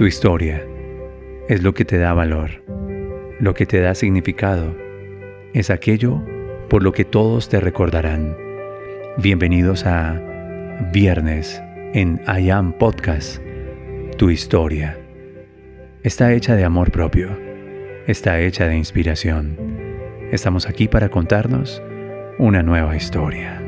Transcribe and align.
Tu 0.00 0.06
historia 0.06 0.66
es 1.50 1.62
lo 1.62 1.74
que 1.74 1.84
te 1.84 1.98
da 1.98 2.14
valor, 2.14 2.64
lo 3.38 3.52
que 3.52 3.66
te 3.66 3.82
da 3.82 3.94
significado, 3.94 4.74
es 5.52 5.68
aquello 5.68 6.22
por 6.70 6.82
lo 6.82 6.92
que 6.92 7.04
todos 7.04 7.50
te 7.50 7.60
recordarán. 7.60 8.34
Bienvenidos 9.18 9.84
a 9.84 10.18
Viernes 10.90 11.60
en 11.92 12.18
I 12.26 12.48
Am 12.48 12.72
Podcast, 12.72 13.42
tu 14.16 14.30
historia. 14.30 14.98
Está 16.02 16.32
hecha 16.32 16.56
de 16.56 16.64
amor 16.64 16.90
propio, 16.92 17.38
está 18.06 18.40
hecha 18.40 18.68
de 18.68 18.78
inspiración. 18.78 19.54
Estamos 20.32 20.66
aquí 20.66 20.88
para 20.88 21.10
contarnos 21.10 21.82
una 22.38 22.62
nueva 22.62 22.96
historia. 22.96 23.59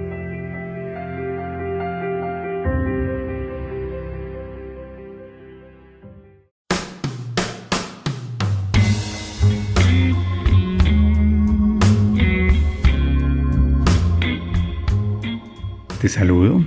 Te 16.02 16.08
saludo 16.08 16.64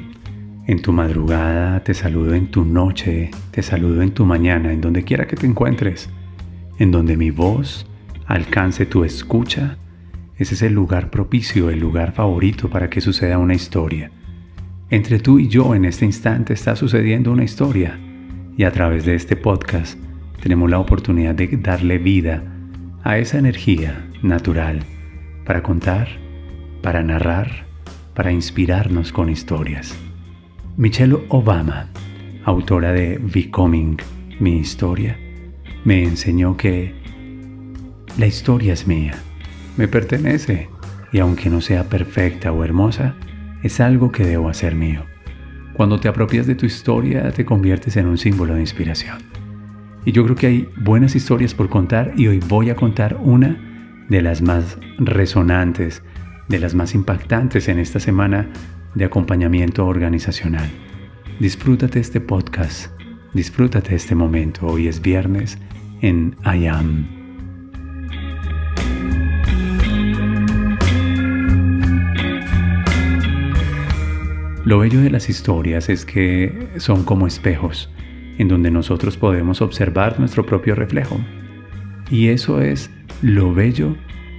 en 0.66 0.81
tu 0.81 0.94
madrugada, 0.94 1.84
te 1.84 1.94
saludo 1.94 2.35
en 2.35 2.48
tu 2.48 2.63
noche, 2.63 3.31
te 3.52 3.63
saludo 3.63 4.02
en 4.02 4.11
tu 4.11 4.25
mañana, 4.25 4.71
en 4.71 4.80
donde 4.80 5.03
quiera 5.03 5.27
que 5.27 5.35
te 5.35 5.45
encuentres, 5.45 6.09
en 6.80 6.89
donde 6.89 7.17
mi 7.17 7.31
voz 7.31 7.85
alcance 8.27 8.85
tu 8.85 9.03
escucha. 9.03 9.77
Ese 10.38 10.53
es 10.53 10.61
el 10.61 10.71
lugar 10.71 11.09
propicio, 11.09 11.70
el 11.70 11.80
lugar 11.80 12.13
favorito 12.13 12.70
para 12.70 12.89
que 12.89 13.02
suceda 13.02 13.38
una 13.38 13.55
historia. 13.55 14.09
Entre 14.89 15.20
tú 15.20 15.38
y 15.38 15.49
yo 15.49 15.75
en 15.75 15.83
este 15.83 16.05
instante 16.05 16.53
está 16.53 16.77
sucediendo 16.77 17.33
una 17.33 17.44
historia 17.44 17.99
y 18.55 18.64
a 18.64 18.72
través 18.72 19.03
de 19.03 19.16
este 19.16 19.36
podcast 19.36 19.99
tenemos 20.42 20.70
la 20.70 20.80
oportunidad 20.80 21.36
de 21.36 21.47
darle 21.58 21.97
vida 21.97 22.42
a 23.03 23.17
esa 23.17 23.38
energía 23.38 24.08
natural 24.23 24.80
para 25.44 25.61
contar, 25.61 26.08
para 26.81 27.03
narrar, 27.03 27.75
para 28.16 28.31
inspirarnos 28.31 29.11
con 29.11 29.30
historias. 29.30 29.95
Michelle 30.77 31.17
Obama, 31.30 31.89
autora 32.45 32.91
de 32.94 33.19
Becoming, 33.21 33.97
mi 34.39 34.58
historia, 34.58 35.19
me 35.83 36.03
enseñó 36.03 36.58
que 36.58 36.93
la 38.17 38.25
historia 38.25 38.73
es 38.73 38.88
mía, 38.88 39.13
me 39.77 39.88
pertenece 39.88 40.69
y 41.11 41.19
aunque 41.19 41.49
no 41.49 41.61
sea 41.61 41.83
perfecta 41.89 42.52
o 42.52 42.63
hermosa, 42.63 43.16
es 43.61 43.80
algo 43.80 44.11
que 44.11 44.25
debo 44.25 44.49
hacer 44.49 44.75
mío. 44.75 45.03
Cuando 45.73 45.99
te 45.99 46.08
apropias 46.08 46.47
de 46.47 46.55
tu 46.55 46.66
historia 46.66 47.31
te 47.31 47.45
conviertes 47.45 47.97
en 47.97 48.08
un 48.08 48.17
símbolo 48.17 48.55
de 48.55 48.61
inspiración. 48.61 49.17
Y 50.05 50.11
yo 50.11 50.23
creo 50.23 50.36
que 50.36 50.47
hay 50.47 50.69
buenas 50.77 51.16
historias 51.16 51.53
por 51.53 51.67
contar 51.67 52.13
y 52.16 52.27
hoy 52.27 52.39
voy 52.47 52.69
a 52.69 52.75
contar 52.75 53.17
una 53.21 54.05
de 54.08 54.21
las 54.21 54.41
más 54.41 54.77
resonantes 54.99 56.02
de 56.48 56.60
las 56.60 56.76
más 56.76 56.94
impactantes 56.94 57.68
en 57.68 57.80
esta 57.80 58.00
semana 58.00 58.48
de 58.94 59.06
acompañamiento 59.06 59.86
organizacional. 59.86 60.70
Disfrútate 61.40 62.00
este 62.00 62.22
podcast, 62.22 62.92
disfrútate 63.34 63.96
este 63.96 64.16
momento. 64.16 64.68
Hoy 64.68 64.88
es 64.88 65.02
viernes 65.02 65.58
en 66.02 66.36
I 66.46 66.68
Am. 66.68 67.08
Lo 74.66 74.80
bello 74.80 75.02
de 75.02 75.12
las 75.12 75.30
historias 75.30 75.90
es 75.90 76.06
que 76.06 76.70
son 76.78 77.04
como 77.04 77.28
espejos 77.28 77.90
en 78.38 78.48
donde 78.48 78.72
nosotros 78.72 79.16
podemos 79.18 79.62
observar 79.62 80.20
nuestro 80.20 80.46
propio 80.46 80.76
reflejo. 80.76 81.20
Y 82.10 82.30
eso 82.30 82.61
es 82.61 82.89
lo 83.22 83.54
bello 83.54 83.95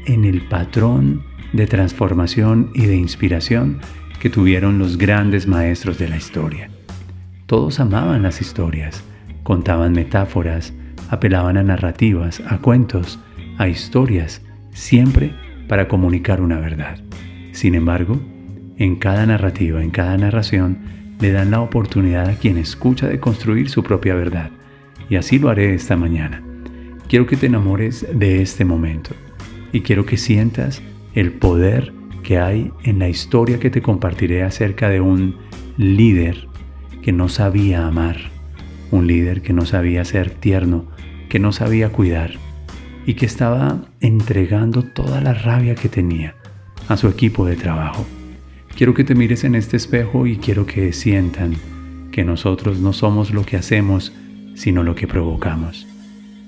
en 0.07 0.25
el 0.25 0.43
patrón 0.43 1.23
de 1.53 1.67
transformación 1.67 2.71
y 2.75 2.87
de 2.87 2.97
inspiración 2.97 3.79
que 4.21 4.31
tuvieron 4.31 4.79
los 4.79 4.99
grandes 4.99 5.47
maestros 5.47 5.99
de 5.99 6.09
la 6.09 6.17
historia. 6.17 6.71
Todos 7.47 7.79
amaban 7.81 8.23
las 8.23 8.41
historias, 8.41 9.05
contaban 9.43 9.93
metáforas, 9.93 10.73
apelaban 11.11 11.57
a 11.57 11.63
narrativas, 11.63 12.43
a 12.47 12.59
cuentos, 12.59 13.19
a 13.59 13.69
historias, 13.69 14.43
siempre 14.73 15.33
para 15.69 15.89
comunicar 15.89 16.41
una 16.41 16.59
verdad. 16.59 16.99
Sin 17.53 17.75
embargo, 17.75 18.21
en 18.79 18.97
cada 18.97 19.25
narrativa, 19.27 19.83
en 19.83 19.91
cada 19.91 20.17
narración, 20.17 20.79
le 21.21 21.33
dan 21.33 21.51
la 21.51 21.61
oportunidad 21.61 22.29
a 22.29 22.35
quien 22.35 22.59
escucha 22.59 23.09
de 23.09 23.21
construir 23.21 23.71
su 23.71 23.83
propia 23.83 24.15
verdad. 24.15 24.51
Y 25.09 25.17
así 25.17 25.39
lo 25.39 25.49
haré 25.49 25.75
esta 25.75 25.97
mañana. 25.97 26.43
Quiero 27.09 27.27
que 27.27 27.37
te 27.37 27.47
enamores 27.47 28.07
de 28.13 28.43
este 28.43 28.65
momento 28.65 29.11
y 29.73 29.81
quiero 29.81 30.05
que 30.05 30.17
sientas 30.17 30.83
el 31.17 31.33
poder 31.33 31.93
que 32.23 32.39
hay 32.39 32.71
en 32.85 32.99
la 33.01 33.09
historia 33.09 33.59
que 33.59 33.71
te 33.71 33.83
compartiré 33.83 34.43
acerca 34.43 34.89
de 34.91 35.01
un 35.01 35.37
líder 35.79 36.47
que 37.03 37.11
no 37.11 37.29
sabía 37.29 37.87
amar, 37.87 38.19
un 38.91 39.07
líder 39.07 39.41
que 39.43 39.53
no 39.53 39.65
sabía 39.65 40.05
ser 40.05 40.31
tierno, 40.31 40.87
que 41.29 41.39
no 41.39 41.53
sabía 41.53 41.89
cuidar 41.89 42.33
y 43.07 43.15
que 43.15 43.25
estaba 43.25 43.81
entregando 44.01 44.83
toda 44.83 45.21
la 45.23 45.33
rabia 45.33 45.75
que 45.75 45.89
tenía 45.89 46.37
a 46.87 46.97
su 46.99 47.09
equipo 47.09 47.47
de 47.47 47.57
trabajo. 47.57 48.05
Quiero 48.77 48.93
que 48.93 49.05
te 49.05 49.15
mires 49.15 49.45
en 49.45 49.55
este 49.55 49.79
espejo 49.79 50.27
y 50.27 50.37
quiero 50.37 50.67
que 50.67 50.93
sientan 50.93 51.55
que 52.13 52.25
nosotros 52.25 52.79
no 52.79 52.93
somos 52.93 53.33
lo 53.33 53.45
que 53.47 53.57
hacemos, 53.57 54.13
sino 54.55 54.83
lo 54.83 54.95
que 54.95 55.07
provocamos. 55.07 55.87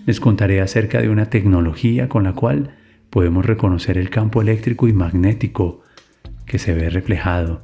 Les 0.05 0.21
contaré 0.21 0.61
acerca 0.61 1.01
de 1.01 1.09
una 1.09 1.31
tecnología 1.31 2.09
con 2.11 2.25
la 2.25 2.35
cual 2.35 2.75
podemos 3.11 3.45
reconocer 3.45 3.99
el 3.99 4.11
campo 4.11 4.43
eléctrico 4.43 4.89
y 4.89 4.93
magnético 4.93 5.83
que 6.47 6.59
se 6.59 6.75
ve 6.75 6.91
reflejado 6.91 7.63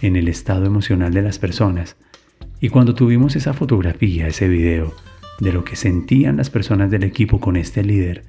en 0.00 0.16
el 0.16 0.28
estado 0.28 0.66
emocional 0.66 1.12
de 1.12 1.22
las 1.22 1.38
personas. 1.38 1.96
Y 2.60 2.68
cuando 2.68 2.94
tuvimos 2.94 3.36
esa 3.36 3.54
fotografía, 3.54 4.26
ese 4.26 4.48
video 4.48 4.94
de 5.40 5.52
lo 5.52 5.64
que 5.64 5.76
sentían 5.76 6.36
las 6.36 6.50
personas 6.50 6.90
del 6.90 7.04
equipo 7.04 7.40
con 7.40 7.56
este 7.56 7.82
líder 7.82 8.24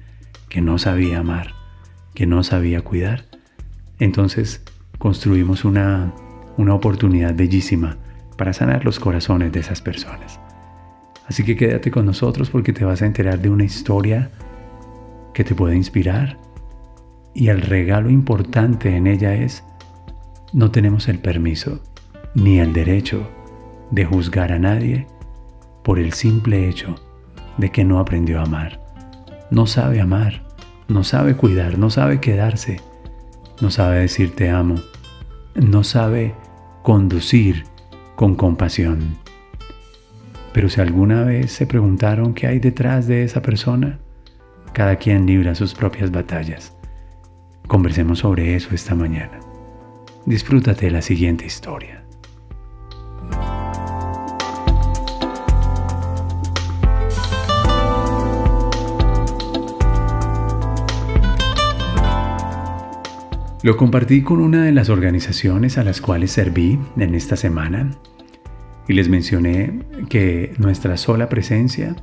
que 0.48 0.60
no 0.60 0.78
sabía 0.78 1.20
amar, 1.20 1.54
que 2.14 2.26
no 2.26 2.42
sabía 2.42 2.82
cuidar, 2.82 3.24
entonces 3.98 4.62
construimos 4.98 5.64
una, 5.64 6.12
una 6.56 6.74
oportunidad 6.74 7.34
bellísima 7.34 7.96
para 8.36 8.52
sanar 8.52 8.84
los 8.84 8.98
corazones 8.98 9.52
de 9.52 9.60
esas 9.60 9.80
personas. 9.80 10.40
Así 11.26 11.44
que 11.44 11.56
quédate 11.56 11.90
con 11.90 12.06
nosotros 12.06 12.50
porque 12.50 12.72
te 12.72 12.84
vas 12.84 13.02
a 13.02 13.06
enterar 13.06 13.38
de 13.40 13.48
una 13.48 13.64
historia 13.64 14.30
que 15.32 15.44
te 15.44 15.54
puede 15.54 15.76
inspirar, 15.76 16.38
y 17.34 17.48
el 17.48 17.60
regalo 17.60 18.10
importante 18.10 18.96
en 18.96 19.06
ella 19.06 19.34
es, 19.34 19.64
no 20.52 20.70
tenemos 20.70 21.08
el 21.08 21.18
permiso 21.18 21.80
ni 22.34 22.60
el 22.60 22.72
derecho 22.72 23.28
de 23.90 24.04
juzgar 24.04 24.52
a 24.52 24.58
nadie 24.58 25.06
por 25.82 25.98
el 25.98 26.12
simple 26.12 26.68
hecho 26.68 26.94
de 27.58 27.70
que 27.70 27.84
no 27.84 27.98
aprendió 27.98 28.38
a 28.40 28.44
amar. 28.44 28.80
No 29.50 29.66
sabe 29.66 30.00
amar, 30.00 30.42
no 30.88 31.04
sabe 31.04 31.36
cuidar, 31.36 31.78
no 31.78 31.90
sabe 31.90 32.20
quedarse, 32.20 32.80
no 33.60 33.70
sabe 33.70 34.00
decir 34.00 34.34
te 34.34 34.50
amo, 34.50 34.76
no 35.54 35.84
sabe 35.84 36.34
conducir 36.82 37.64
con 38.14 38.34
compasión. 38.34 39.16
Pero 40.52 40.68
si 40.68 40.80
alguna 40.80 41.24
vez 41.24 41.52
se 41.52 41.66
preguntaron 41.66 42.32
qué 42.32 42.46
hay 42.46 42.60
detrás 42.60 43.06
de 43.06 43.24
esa 43.24 43.42
persona, 43.42 43.98
cada 44.72 44.96
quien 44.96 45.26
libra 45.26 45.54
sus 45.54 45.74
propias 45.74 46.10
batallas. 46.10 46.73
Conversemos 47.66 48.18
sobre 48.18 48.54
eso 48.54 48.74
esta 48.74 48.94
mañana. 48.94 49.40
Disfrútate 50.26 50.86
de 50.86 50.92
la 50.92 51.02
siguiente 51.02 51.46
historia. 51.46 52.04
Lo 63.62 63.78
compartí 63.78 64.20
con 64.20 64.40
una 64.40 64.62
de 64.62 64.72
las 64.72 64.90
organizaciones 64.90 65.78
a 65.78 65.84
las 65.84 66.02
cuales 66.02 66.32
serví 66.32 66.78
en 66.98 67.14
esta 67.14 67.34
semana 67.34 67.92
y 68.86 68.92
les 68.92 69.08
mencioné 69.08 69.80
que 70.10 70.52
nuestra 70.58 70.98
sola 70.98 71.30
presencia 71.30 71.96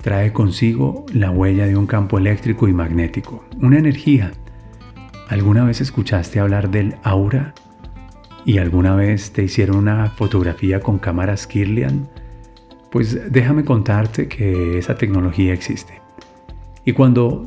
trae 0.00 0.32
consigo 0.32 1.04
la 1.12 1.32
huella 1.32 1.66
de 1.66 1.76
un 1.76 1.88
campo 1.88 2.18
eléctrico 2.18 2.68
y 2.68 2.72
magnético, 2.72 3.44
una 3.60 3.80
energía 3.80 4.30
¿Alguna 5.28 5.64
vez 5.64 5.80
escuchaste 5.80 6.38
hablar 6.38 6.70
del 6.70 6.94
aura? 7.02 7.52
¿Y 8.44 8.58
alguna 8.58 8.94
vez 8.94 9.32
te 9.32 9.42
hicieron 9.42 9.76
una 9.76 10.08
fotografía 10.10 10.78
con 10.78 10.98
cámaras 10.98 11.48
Kirlian? 11.48 12.08
Pues 12.92 13.32
déjame 13.32 13.64
contarte 13.64 14.28
que 14.28 14.78
esa 14.78 14.94
tecnología 14.94 15.52
existe. 15.52 16.00
Y 16.84 16.92
cuando 16.92 17.44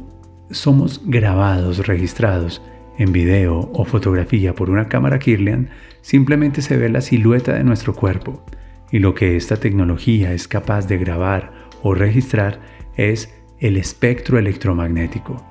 somos 0.51 1.01
grabados, 1.05 1.87
registrados 1.87 2.61
en 2.97 3.13
video 3.13 3.71
o 3.73 3.85
fotografía 3.85 4.53
por 4.53 4.69
una 4.69 4.89
cámara 4.89 5.17
Kirlian, 5.17 5.69
simplemente 6.01 6.61
se 6.61 6.75
ve 6.75 6.89
la 6.89 6.99
silueta 6.99 7.53
de 7.53 7.63
nuestro 7.63 7.95
cuerpo. 7.95 8.43
Y 8.91 8.99
lo 8.99 9.15
que 9.15 9.37
esta 9.37 9.55
tecnología 9.55 10.33
es 10.33 10.49
capaz 10.49 10.85
de 10.85 10.97
grabar 10.97 11.53
o 11.81 11.93
registrar 11.93 12.59
es 12.97 13.33
el 13.59 13.77
espectro 13.77 14.37
electromagnético, 14.37 15.45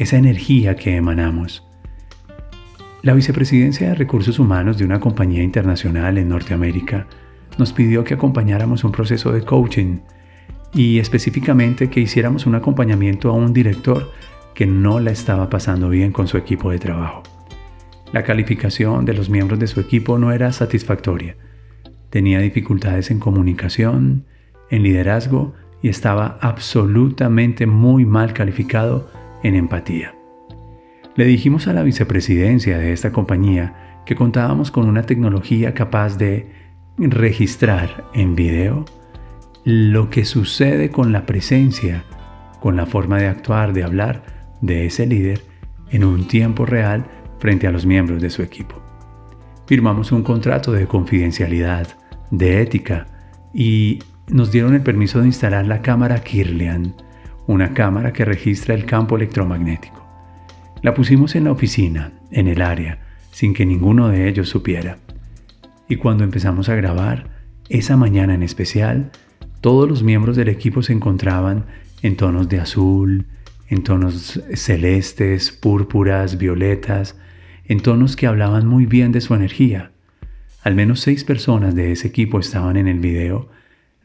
esa 0.00 0.16
energía 0.16 0.76
que 0.76 0.96
emanamos. 0.96 1.62
La 3.02 3.12
Vicepresidencia 3.12 3.90
de 3.90 3.94
Recursos 3.94 4.38
Humanos 4.38 4.78
de 4.78 4.86
una 4.86 4.98
compañía 4.98 5.42
internacional 5.42 6.16
en 6.16 6.30
Norteamérica 6.30 7.06
nos 7.58 7.74
pidió 7.74 8.02
que 8.02 8.14
acompañáramos 8.14 8.82
un 8.82 8.92
proceso 8.92 9.30
de 9.30 9.42
coaching 9.42 9.98
y 10.72 11.00
específicamente 11.00 11.90
que 11.90 12.00
hiciéramos 12.00 12.46
un 12.46 12.54
acompañamiento 12.54 13.28
a 13.28 13.34
un 13.34 13.52
director 13.52 14.10
que 14.54 14.64
no 14.66 15.00
la 15.00 15.10
estaba 15.10 15.50
pasando 15.50 15.90
bien 15.90 16.12
con 16.12 16.28
su 16.28 16.38
equipo 16.38 16.70
de 16.70 16.78
trabajo. 16.78 17.22
La 18.10 18.22
calificación 18.22 19.04
de 19.04 19.12
los 19.12 19.28
miembros 19.28 19.60
de 19.60 19.66
su 19.66 19.80
equipo 19.80 20.16
no 20.16 20.32
era 20.32 20.50
satisfactoria. 20.52 21.36
Tenía 22.08 22.40
dificultades 22.40 23.10
en 23.10 23.20
comunicación, 23.20 24.24
en 24.70 24.82
liderazgo 24.82 25.52
y 25.82 25.90
estaba 25.90 26.38
absolutamente 26.40 27.66
muy 27.66 28.06
mal 28.06 28.32
calificado 28.32 29.19
en 29.42 29.54
empatía. 29.54 30.14
Le 31.16 31.24
dijimos 31.24 31.66
a 31.66 31.72
la 31.72 31.82
vicepresidencia 31.82 32.78
de 32.78 32.92
esta 32.92 33.12
compañía 33.12 34.02
que 34.06 34.14
contábamos 34.14 34.70
con 34.70 34.88
una 34.88 35.02
tecnología 35.02 35.74
capaz 35.74 36.16
de 36.16 36.50
registrar 36.96 38.04
en 38.14 38.34
video 38.34 38.84
lo 39.64 40.10
que 40.10 40.24
sucede 40.24 40.90
con 40.90 41.12
la 41.12 41.26
presencia, 41.26 42.04
con 42.60 42.76
la 42.76 42.86
forma 42.86 43.18
de 43.18 43.26
actuar, 43.26 43.72
de 43.72 43.84
hablar 43.84 44.22
de 44.60 44.86
ese 44.86 45.06
líder 45.06 45.42
en 45.90 46.04
un 46.04 46.26
tiempo 46.26 46.66
real 46.66 47.06
frente 47.38 47.66
a 47.66 47.70
los 47.70 47.86
miembros 47.86 48.22
de 48.22 48.30
su 48.30 48.42
equipo. 48.42 48.76
Firmamos 49.66 50.12
un 50.12 50.22
contrato 50.22 50.72
de 50.72 50.86
confidencialidad, 50.86 51.88
de 52.30 52.62
ética 52.62 53.06
y 53.52 54.00
nos 54.28 54.52
dieron 54.52 54.74
el 54.74 54.82
permiso 54.82 55.20
de 55.20 55.26
instalar 55.26 55.66
la 55.66 55.82
cámara 55.82 56.22
Kirlian, 56.22 56.94
una 57.50 57.74
cámara 57.74 58.12
que 58.12 58.24
registra 58.24 58.76
el 58.76 58.86
campo 58.86 59.16
electromagnético. 59.16 60.06
La 60.82 60.94
pusimos 60.94 61.34
en 61.34 61.44
la 61.44 61.50
oficina, 61.50 62.12
en 62.30 62.46
el 62.46 62.62
área, 62.62 63.00
sin 63.32 63.54
que 63.54 63.66
ninguno 63.66 64.08
de 64.08 64.28
ellos 64.28 64.48
supiera. 64.48 64.98
Y 65.88 65.96
cuando 65.96 66.22
empezamos 66.22 66.68
a 66.68 66.76
grabar, 66.76 67.28
esa 67.68 67.96
mañana 67.96 68.34
en 68.34 68.44
especial, 68.44 69.10
todos 69.60 69.88
los 69.88 70.04
miembros 70.04 70.36
del 70.36 70.48
equipo 70.48 70.82
se 70.82 70.92
encontraban 70.92 71.66
en 72.02 72.16
tonos 72.16 72.48
de 72.48 72.60
azul, 72.60 73.26
en 73.68 73.82
tonos 73.82 74.40
celestes, 74.54 75.50
púrpuras, 75.50 76.38
violetas, 76.38 77.18
en 77.64 77.80
tonos 77.80 78.14
que 78.14 78.28
hablaban 78.28 78.64
muy 78.64 78.86
bien 78.86 79.10
de 79.10 79.20
su 79.20 79.34
energía. 79.34 79.90
Al 80.62 80.76
menos 80.76 81.00
seis 81.00 81.24
personas 81.24 81.74
de 81.74 81.90
ese 81.90 82.06
equipo 82.06 82.38
estaban 82.38 82.76
en 82.76 82.86
el 82.86 83.00
video, 83.00 83.48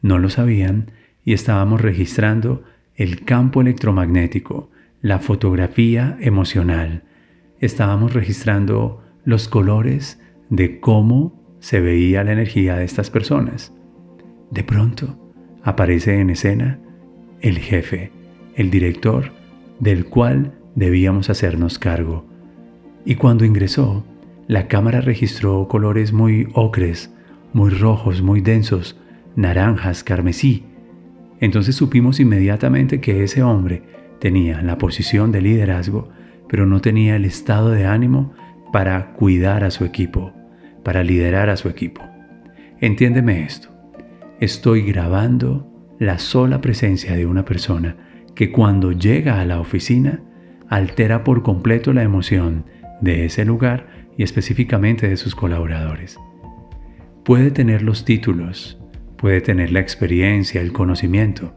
no 0.02 0.18
lo 0.18 0.30
sabían 0.30 0.90
y 1.24 1.32
estábamos 1.32 1.80
registrando 1.80 2.64
el 2.96 3.24
campo 3.24 3.60
electromagnético, 3.60 4.70
la 5.02 5.18
fotografía 5.18 6.16
emocional. 6.20 7.04
Estábamos 7.60 8.14
registrando 8.14 9.02
los 9.24 9.48
colores 9.48 10.20
de 10.50 10.80
cómo 10.80 11.56
se 11.60 11.80
veía 11.80 12.24
la 12.24 12.32
energía 12.32 12.76
de 12.76 12.84
estas 12.84 13.10
personas. 13.10 13.72
De 14.50 14.64
pronto 14.64 15.18
aparece 15.62 16.20
en 16.20 16.30
escena 16.30 16.78
el 17.40 17.58
jefe, 17.58 18.12
el 18.54 18.70
director, 18.70 19.32
del 19.80 20.06
cual 20.06 20.54
debíamos 20.74 21.28
hacernos 21.28 21.78
cargo. 21.78 22.24
Y 23.04 23.16
cuando 23.16 23.44
ingresó, 23.44 24.04
la 24.46 24.68
cámara 24.68 25.00
registró 25.00 25.68
colores 25.68 26.12
muy 26.12 26.48
ocres, 26.54 27.12
muy 27.52 27.70
rojos, 27.70 28.22
muy 28.22 28.40
densos, 28.40 28.98
naranjas, 29.34 30.04
carmesí. 30.04 30.64
Entonces 31.40 31.76
supimos 31.76 32.20
inmediatamente 32.20 33.00
que 33.00 33.22
ese 33.22 33.42
hombre 33.42 33.82
tenía 34.20 34.62
la 34.62 34.78
posición 34.78 35.32
de 35.32 35.42
liderazgo, 35.42 36.08
pero 36.48 36.66
no 36.66 36.80
tenía 36.80 37.16
el 37.16 37.24
estado 37.24 37.70
de 37.70 37.86
ánimo 37.86 38.32
para 38.72 39.12
cuidar 39.12 39.64
a 39.64 39.70
su 39.70 39.84
equipo, 39.84 40.32
para 40.82 41.02
liderar 41.02 41.50
a 41.50 41.56
su 41.56 41.68
equipo. 41.68 42.02
Entiéndeme 42.80 43.44
esto. 43.44 43.68
Estoy 44.40 44.82
grabando 44.82 45.66
la 45.98 46.18
sola 46.18 46.60
presencia 46.60 47.16
de 47.16 47.26
una 47.26 47.44
persona 47.44 47.96
que 48.34 48.52
cuando 48.52 48.92
llega 48.92 49.40
a 49.40 49.44
la 49.46 49.60
oficina 49.60 50.22
altera 50.68 51.24
por 51.24 51.42
completo 51.42 51.92
la 51.92 52.02
emoción 52.02 52.66
de 53.00 53.24
ese 53.24 53.44
lugar 53.44 53.86
y 54.16 54.22
específicamente 54.22 55.08
de 55.08 55.16
sus 55.16 55.34
colaboradores. 55.34 56.18
Puede 57.24 57.50
tener 57.50 57.82
los 57.82 58.04
títulos, 58.04 58.78
puede 59.16 59.40
tener 59.40 59.72
la 59.72 59.80
experiencia, 59.80 60.60
el 60.60 60.72
conocimiento, 60.72 61.54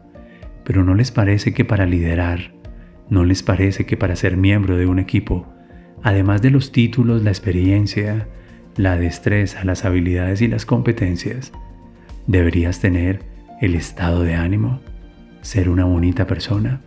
pero 0.64 0.84
¿no 0.84 0.96
les 0.96 1.12
parece 1.12 1.54
que 1.54 1.66
para 1.66 1.86
liderar, 1.86 2.54
no 3.10 3.26
les 3.26 3.44
parece 3.44 3.86
que 3.86 3.98
para 3.98 4.16
ser 4.16 4.38
miembro 4.38 4.78
de 4.78 4.86
un 4.86 5.00
equipo, 5.00 5.48
además 6.04 6.42
de 6.42 6.52
los 6.52 6.72
títulos, 6.72 7.24
la 7.24 7.32
experiencia, 7.32 8.28
la 8.76 8.98
destreza, 8.98 9.64
las 9.66 9.84
habilidades 9.86 10.42
y 10.42 10.48
las 10.48 10.66
competencias, 10.66 11.52
deberías 12.28 12.80
tener 12.80 13.22
el 13.62 13.76
estado 13.76 14.24
de 14.24 14.36
ánimo, 14.36 14.80
ser 15.42 15.70
una 15.70 15.86
bonita 15.86 16.28
persona. 16.28 16.82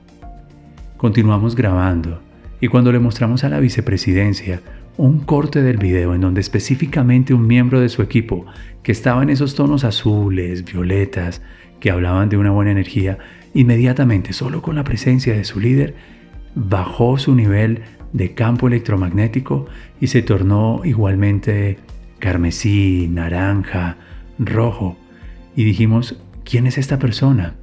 Continuamos 0.97 1.57
grabando 1.57 2.23
y 2.61 2.69
cuando 2.69 2.93
le 2.93 3.01
mostramos 3.01 3.45
a 3.45 3.49
la 3.49 3.59
vicepresidencia 3.59 4.61
un 4.97 5.21
corte 5.21 5.63
del 5.63 5.79
video 5.79 6.15
en 6.15 6.21
donde 6.21 6.41
específicamente 6.41 7.35
un 7.35 7.47
miembro 7.47 7.81
de 7.81 7.89
su 7.89 8.03
equipo, 8.03 8.47
que 8.83 8.93
estaba 8.93 9.23
en 9.23 9.31
esos 9.31 9.55
tonos 9.55 9.85
azules, 9.85 10.65
violetas, 10.65 11.43
que 11.81 11.91
hablaban 11.91 12.29
de 12.29 12.37
una 12.37 12.51
buena 12.51 12.71
energía, 12.71 13.19
inmediatamente, 13.55 14.33
solo 14.33 14.63
con 14.63 14.77
la 14.77 14.85
presencia 14.85 15.35
de 15.35 15.45
su 15.45 15.61
líder, 15.61 15.95
bajó 16.55 17.19
su 17.19 17.35
nivel 17.35 17.83
de 18.13 18.35
campo 18.35 18.69
electromagnético 18.69 19.67
y 20.01 20.09
se 20.09 20.23
tornó 20.23 20.83
igualmente 20.85 21.79
carmesí, 22.19 23.09
naranja, 23.11 23.97
rojo. 24.39 24.97
Y 25.57 25.65
dijimos, 25.65 26.23
¿quién 26.45 26.67
es 26.67 26.79
esta 26.79 26.99
persona? 26.99 27.57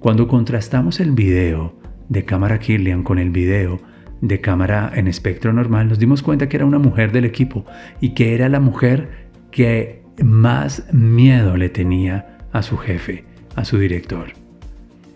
Cuando 0.00 0.28
contrastamos 0.28 1.00
el 1.00 1.12
video 1.12 1.74
de 2.08 2.24
cámara 2.24 2.58
Kirlian 2.58 3.02
con 3.02 3.18
el 3.18 3.30
video 3.30 3.80
de 4.26 4.40
cámara 4.40 4.90
en 4.94 5.06
espectro 5.06 5.52
normal, 5.52 5.88
nos 5.88 5.98
dimos 5.98 6.22
cuenta 6.22 6.48
que 6.48 6.56
era 6.56 6.64
una 6.64 6.78
mujer 6.78 7.12
del 7.12 7.26
equipo 7.26 7.66
y 8.00 8.14
que 8.14 8.34
era 8.34 8.48
la 8.48 8.58
mujer 8.58 9.28
que 9.50 10.02
más 10.22 10.84
miedo 10.92 11.56
le 11.58 11.68
tenía 11.68 12.38
a 12.52 12.62
su 12.62 12.78
jefe, 12.78 13.24
a 13.54 13.66
su 13.66 13.78
director. 13.78 14.32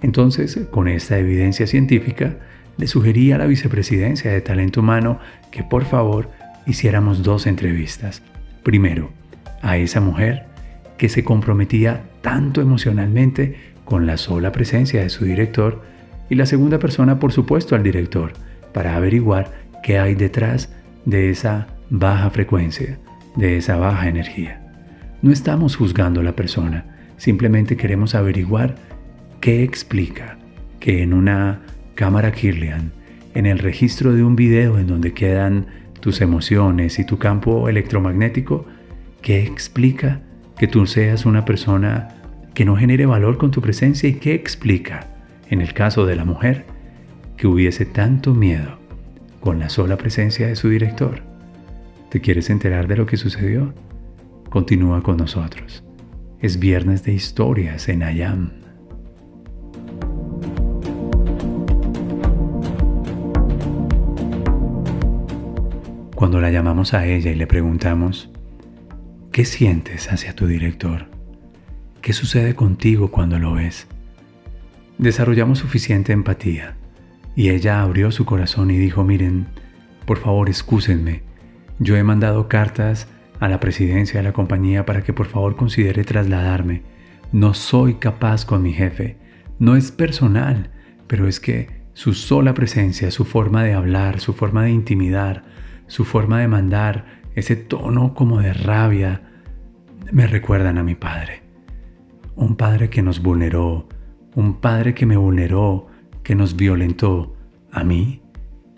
Entonces, 0.02 0.60
con 0.70 0.88
esta 0.88 1.18
evidencia 1.18 1.66
científica, 1.66 2.36
le 2.76 2.86
sugerí 2.86 3.32
a 3.32 3.38
la 3.38 3.46
vicepresidencia 3.46 4.30
de 4.30 4.42
talento 4.42 4.80
humano 4.80 5.18
que 5.50 5.62
por 5.62 5.86
favor 5.86 6.30
hiciéramos 6.66 7.22
dos 7.22 7.46
entrevistas. 7.46 8.22
Primero, 8.62 9.10
a 9.62 9.78
esa 9.78 10.00
mujer 10.00 10.44
que 10.98 11.08
se 11.08 11.24
comprometía 11.24 12.04
tanto 12.20 12.60
emocionalmente 12.60 13.56
con 13.86 14.06
la 14.06 14.18
sola 14.18 14.52
presencia 14.52 15.00
de 15.00 15.08
su 15.08 15.24
director 15.24 15.82
y 16.28 16.34
la 16.34 16.44
segunda 16.44 16.78
persona, 16.78 17.18
por 17.18 17.32
supuesto, 17.32 17.74
al 17.74 17.82
director, 17.82 18.34
para 18.78 18.94
averiguar 18.94 19.50
qué 19.82 19.98
hay 19.98 20.14
detrás 20.14 20.72
de 21.04 21.30
esa 21.30 21.66
baja 21.90 22.30
frecuencia, 22.30 22.96
de 23.34 23.56
esa 23.56 23.76
baja 23.76 24.08
energía. 24.08 24.62
No 25.20 25.32
estamos 25.32 25.74
juzgando 25.74 26.20
a 26.20 26.22
la 26.22 26.36
persona, 26.36 26.84
simplemente 27.16 27.76
queremos 27.76 28.14
averiguar 28.14 28.76
qué 29.40 29.64
explica 29.64 30.38
que 30.78 31.02
en 31.02 31.12
una 31.12 31.60
cámara 31.96 32.30
Kirlian, 32.30 32.92
en 33.34 33.46
el 33.46 33.58
registro 33.58 34.14
de 34.14 34.22
un 34.22 34.36
video 34.36 34.78
en 34.78 34.86
donde 34.86 35.12
quedan 35.12 35.66
tus 35.98 36.20
emociones 36.20 37.00
y 37.00 37.04
tu 37.04 37.18
campo 37.18 37.68
electromagnético, 37.68 38.64
¿qué 39.22 39.42
explica 39.42 40.20
que 40.56 40.68
tú 40.68 40.86
seas 40.86 41.26
una 41.26 41.44
persona 41.44 42.10
que 42.54 42.64
no 42.64 42.76
genere 42.76 43.06
valor 43.06 43.38
con 43.38 43.50
tu 43.50 43.60
presencia 43.60 44.08
y 44.08 44.14
que 44.14 44.34
explica, 44.34 45.08
en 45.50 45.62
el 45.62 45.74
caso 45.74 46.06
de 46.06 46.14
la 46.14 46.24
mujer, 46.24 46.77
que 47.38 47.46
hubiese 47.46 47.86
tanto 47.86 48.34
miedo 48.34 48.78
con 49.40 49.60
la 49.60 49.70
sola 49.70 49.96
presencia 49.96 50.48
de 50.48 50.56
su 50.56 50.68
director. 50.68 51.22
¿Te 52.10 52.20
quieres 52.20 52.50
enterar 52.50 52.88
de 52.88 52.96
lo 52.96 53.06
que 53.06 53.16
sucedió? 53.16 53.72
Continúa 54.50 55.02
con 55.04 55.16
nosotros. 55.16 55.84
Es 56.40 56.58
viernes 56.58 57.04
de 57.04 57.12
historias 57.12 57.88
en 57.88 58.02
Ayam. 58.02 58.50
Cuando 66.16 66.40
la 66.40 66.50
llamamos 66.50 66.92
a 66.92 67.06
ella 67.06 67.30
y 67.30 67.36
le 67.36 67.46
preguntamos, 67.46 68.30
¿Qué 69.30 69.44
sientes 69.44 70.10
hacia 70.10 70.34
tu 70.34 70.48
director? 70.48 71.06
¿Qué 72.02 72.12
sucede 72.12 72.56
contigo 72.56 73.12
cuando 73.12 73.38
lo 73.38 73.52
ves? 73.52 73.86
Desarrollamos 74.98 75.60
suficiente 75.60 76.12
empatía 76.12 76.77
y 77.38 77.50
ella 77.50 77.82
abrió 77.82 78.10
su 78.10 78.24
corazón 78.24 78.72
y 78.72 78.78
dijo, 78.78 79.04
miren, 79.04 79.46
por 80.06 80.18
favor, 80.18 80.48
excúsenme. 80.48 81.22
Yo 81.78 81.96
he 81.96 82.02
mandado 82.02 82.48
cartas 82.48 83.06
a 83.38 83.46
la 83.46 83.60
presidencia 83.60 84.18
de 84.18 84.24
la 84.24 84.32
compañía 84.32 84.84
para 84.84 85.02
que 85.02 85.12
por 85.12 85.28
favor 85.28 85.54
considere 85.54 86.02
trasladarme. 86.02 86.82
No 87.30 87.54
soy 87.54 87.94
capaz 87.94 88.44
con 88.44 88.60
mi 88.60 88.72
jefe. 88.72 89.18
No 89.60 89.76
es 89.76 89.92
personal, 89.92 90.70
pero 91.06 91.28
es 91.28 91.38
que 91.38 91.84
su 91.92 92.12
sola 92.12 92.54
presencia, 92.54 93.12
su 93.12 93.24
forma 93.24 93.62
de 93.62 93.74
hablar, 93.74 94.18
su 94.18 94.32
forma 94.32 94.64
de 94.64 94.70
intimidar, 94.70 95.44
su 95.86 96.04
forma 96.04 96.40
de 96.40 96.48
mandar, 96.48 97.20
ese 97.36 97.54
tono 97.54 98.14
como 98.14 98.40
de 98.40 98.52
rabia, 98.52 99.22
me 100.10 100.26
recuerdan 100.26 100.76
a 100.76 100.82
mi 100.82 100.96
padre. 100.96 101.42
Un 102.34 102.56
padre 102.56 102.90
que 102.90 103.02
nos 103.02 103.22
vulneró, 103.22 103.88
un 104.34 104.54
padre 104.54 104.92
que 104.92 105.06
me 105.06 105.16
vulneró, 105.16 105.86
que 106.22 106.34
nos 106.34 106.56
violentó, 106.56 107.34
a 107.70 107.84
mí, 107.84 108.22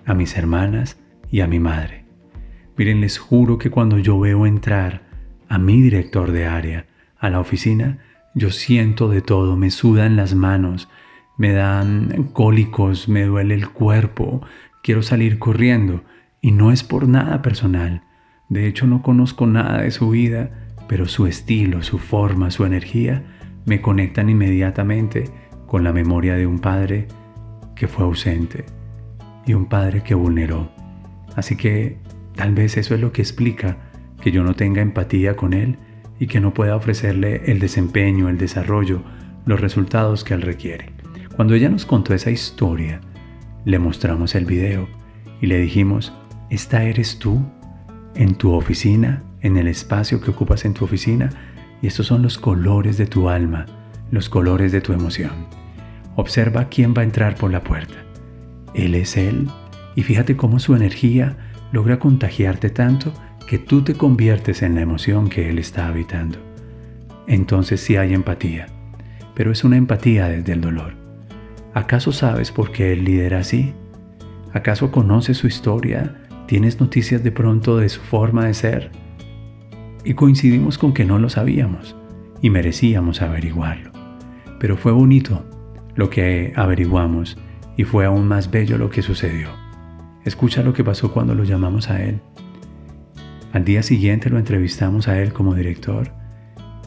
a 0.07 0.15
mis 0.15 0.37
hermanas 0.37 0.99
y 1.31 1.41
a 1.41 1.47
mi 1.47 1.59
madre. 1.59 2.05
Miren, 2.77 3.01
les 3.01 3.19
juro 3.19 3.59
que 3.59 3.71
cuando 3.71 3.99
yo 3.99 4.19
veo 4.19 4.47
entrar 4.47 5.03
a 5.49 5.59
mi 5.59 5.81
director 5.81 6.33
de 6.33 6.47
área 6.47 6.87
a 7.19 7.31
la 7.31 7.41
oficina, 7.41 7.99
yo 8.35 8.51
siento 8.51 9.09
de 9.09 9.21
todo, 9.21 9.57
me 9.57 9.71
sudan 9.71 10.17
las 10.17 10.35
manos, 10.35 10.89
me 11.37 11.53
dan 11.53 12.31
cólicos, 12.33 13.09
me 13.09 13.25
duele 13.25 13.55
el 13.55 13.69
cuerpo, 13.69 14.43
quiero 14.83 15.03
salir 15.03 15.39
corriendo 15.39 16.05
y 16.41 16.53
no 16.53 16.73
es 16.73 16.85
por 16.85 17.09
nada 17.09 17.43
personal. 17.43 18.03
De 18.49 18.67
hecho 18.67 18.87
no 18.87 19.03
conozco 19.03 19.47
nada 19.47 19.83
de 19.83 19.91
su 19.91 20.11
vida, 20.11 20.51
pero 20.89 21.07
su 21.07 21.27
estilo, 21.27 21.83
su 21.83 21.99
forma, 21.99 22.51
su 22.51 22.65
energía 22.65 23.23
me 23.65 23.81
conectan 23.81 24.29
inmediatamente 24.29 25.25
con 25.67 25.85
la 25.85 25.93
memoria 25.93 26.35
de 26.35 26.47
un 26.47 26.59
padre 26.59 27.07
que 27.81 27.89
fue 27.89 28.05
ausente 28.05 28.67
y 29.47 29.55
un 29.55 29.65
padre 29.65 30.03
que 30.03 30.15
vulneró. 30.15 30.71
Así 31.35 31.57
que 31.57 31.97
tal 32.35 32.55
vez 32.55 32.77
eso 32.77 32.95
es 32.95 33.01
lo 33.01 33.11
que 33.11 33.23
explica 33.23 33.79
que 34.21 34.31
yo 34.31 34.45
no 34.45 34.53
tenga 34.53 34.83
empatía 34.83 35.35
con 35.35 35.55
él 35.55 35.79
y 36.19 36.27
que 36.27 36.41
no 36.41 36.53
pueda 36.53 36.77
ofrecerle 36.77 37.41
el 37.47 37.59
desempeño, 37.59 38.29
el 38.29 38.37
desarrollo, 38.37 39.03
los 39.47 39.63
resultados 39.63 40.25
que 40.25 40.35
él 40.35 40.43
requiere. 40.43 40.93
Cuando 41.37 41.55
ella 41.55 41.71
nos 41.71 41.87
contó 41.87 42.13
esa 42.13 42.31
historia, 42.31 43.01
le 43.65 43.79
mostramos 43.79 44.35
el 44.35 44.45
video 44.45 44.87
y 45.41 45.47
le 45.47 45.59
dijimos, 45.59 46.13
esta 46.51 46.85
eres 46.85 47.19
tú 47.19 47.43
en 48.15 48.35
tu 48.35 48.53
oficina, 48.53 49.23
en 49.41 49.57
el 49.57 49.69
espacio 49.69 50.21
que 50.21 50.33
ocupas 50.33 50.67
en 50.67 50.75
tu 50.75 50.85
oficina, 50.85 51.31
y 51.81 51.87
estos 51.87 52.09
son 52.09 52.21
los 52.21 52.37
colores 52.37 52.99
de 52.99 53.07
tu 53.07 53.31
alma, 53.31 53.65
los 54.11 54.29
colores 54.29 54.71
de 54.71 54.83
tu 54.83 54.93
emoción. 54.93 55.60
Observa 56.21 56.69
quién 56.69 56.93
va 56.93 57.01
a 57.01 57.05
entrar 57.05 57.35
por 57.35 57.51
la 57.51 57.65
puerta. 57.65 57.95
Él 58.75 58.95
es 58.95 59.17
Él, 59.17 59.49
y 59.97 60.03
fíjate 60.03 60.37
cómo 60.37 60.59
su 60.59 60.77
energía 60.77 61.35
logra 61.73 61.99
contagiarte 61.99 62.69
tanto 62.69 63.15
que 63.47 63.57
tú 63.57 63.81
te 63.81 63.95
conviertes 63.95 64.61
en 64.61 64.75
la 64.75 64.83
emoción 64.83 65.31
que 65.31 65.49
Él 65.49 65.59
está 65.59 65.87
habitando. 65.87 66.37
Entonces 67.27 67.81
sí 67.81 67.97
hay 67.97 68.13
empatía, 68.13 68.67
pero 69.35 69.51
es 69.51 69.65
una 69.65 69.79
empatía 69.79 70.29
desde 70.29 70.53
el 70.53 70.61
dolor. 70.61 70.93
¿Acaso 71.73 72.13
sabes 72.13 72.53
por 72.53 72.71
qué 72.71 72.93
él 72.93 73.05
lidera 73.05 73.39
así? 73.39 73.73
¿Acaso 74.53 74.91
conoces 74.91 75.39
su 75.39 75.47
historia? 75.47 76.21
¿Tienes 76.47 76.81
noticias 76.81 77.25
de 77.25 77.33
pronto 77.33 77.79
de 77.79 77.89
su 77.89 78.03
forma 78.03 78.45
de 78.45 78.53
ser? 78.53 78.91
Y 80.05 80.13
coincidimos 80.13 80.77
con 80.77 80.93
que 80.93 81.07
no 81.07 81.19
lo 81.19 81.31
sabíamos 81.31 81.97
y 82.43 82.51
merecíamos 82.51 83.23
averiguarlo. 83.23 83.91
Pero 84.59 84.77
fue 84.77 84.93
bonito 84.93 85.47
lo 86.01 86.09
que 86.09 86.55
averiguamos 86.57 87.37
y 87.77 87.85
fue 87.85 88.07
aún 88.07 88.27
más 88.27 88.51
bello 88.51 88.79
lo 88.79 88.89
que 88.89 89.03
sucedió. 89.03 89.51
Escucha 90.25 90.63
lo 90.63 90.73
que 90.73 90.83
pasó 90.83 91.13
cuando 91.13 91.35
lo 91.35 91.45
llamamos 91.45 91.91
a 91.91 92.03
él. 92.03 92.23
Al 93.53 93.67
día 93.67 93.83
siguiente 93.83 94.31
lo 94.31 94.39
entrevistamos 94.39 95.09
a 95.09 95.21
él 95.21 95.35
como 95.35 95.55
director. 95.55 96.11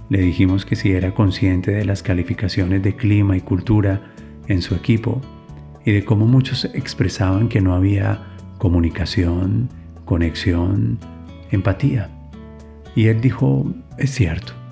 Le 0.10 0.20
dijimos 0.20 0.66
que 0.66 0.76
si 0.76 0.94
era 0.94 1.14
consciente 1.14 1.70
de 1.70 1.86
las 1.86 2.02
calificaciones 2.02 2.82
de 2.82 2.96
clima 2.96 3.38
y 3.38 3.42
cultura 3.42 4.02
en 4.48 4.64
su 4.64 4.74
equipo 4.74 5.22
y 5.86 5.92
de 5.92 6.04
cómo 6.04 6.26
muchos 6.26 6.66
expresaban 6.74 7.50
que 7.50 7.62
no 7.62 7.76
había 7.76 8.20
comunicación, 8.58 9.70
conexión, 10.06 10.98
empatía. 11.52 12.10
Y 12.96 13.10
él 13.10 13.22
dijo, 13.22 13.72
es 14.00 14.10
cierto. 14.10 14.63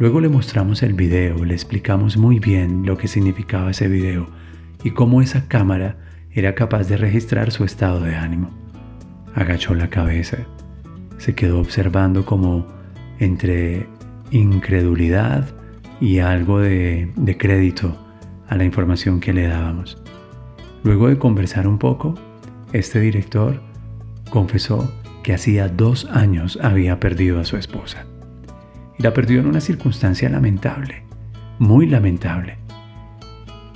Luego 0.00 0.22
le 0.22 0.30
mostramos 0.30 0.82
el 0.82 0.94
video, 0.94 1.44
le 1.44 1.52
explicamos 1.52 2.16
muy 2.16 2.38
bien 2.38 2.86
lo 2.86 2.96
que 2.96 3.06
significaba 3.06 3.70
ese 3.70 3.86
video 3.86 4.28
y 4.82 4.92
cómo 4.92 5.20
esa 5.20 5.46
cámara 5.46 5.98
era 6.32 6.54
capaz 6.54 6.88
de 6.88 6.96
registrar 6.96 7.52
su 7.52 7.64
estado 7.64 8.00
de 8.00 8.14
ánimo. 8.16 8.48
Agachó 9.34 9.74
la 9.74 9.90
cabeza, 9.90 10.38
se 11.18 11.34
quedó 11.34 11.60
observando 11.60 12.24
como 12.24 12.66
entre 13.18 13.86
incredulidad 14.30 15.46
y 16.00 16.20
algo 16.20 16.60
de, 16.60 17.12
de 17.16 17.36
crédito 17.36 17.94
a 18.48 18.56
la 18.56 18.64
información 18.64 19.20
que 19.20 19.34
le 19.34 19.48
dábamos. 19.48 20.02
Luego 20.82 21.08
de 21.08 21.18
conversar 21.18 21.68
un 21.68 21.76
poco, 21.76 22.14
este 22.72 23.00
director 23.00 23.60
confesó 24.30 24.90
que 25.22 25.34
hacía 25.34 25.68
dos 25.68 26.06
años 26.06 26.58
había 26.62 26.98
perdido 27.00 27.38
a 27.38 27.44
su 27.44 27.58
esposa. 27.58 28.06
La 29.00 29.14
perdió 29.14 29.40
en 29.40 29.46
una 29.46 29.62
circunstancia 29.62 30.28
lamentable, 30.28 31.04
muy 31.58 31.86
lamentable. 31.86 32.58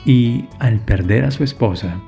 Y 0.05 0.45
al 0.59 0.81
perder 0.81 1.25
a 1.25 1.31
su 1.31 1.45
esposa, 1.45 1.99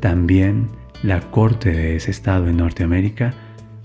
también 0.00 0.68
la 1.02 1.20
corte 1.30 1.72
de 1.72 1.96
ese 1.96 2.10
estado 2.10 2.48
en 2.48 2.58
Norteamérica 2.58 3.32